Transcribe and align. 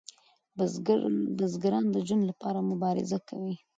بزګران 1.37 1.85
د 1.91 1.95
ژوند 2.07 2.23
لپاره 2.29 2.67
مبارزه 2.71 3.17
کوي. 3.29 3.55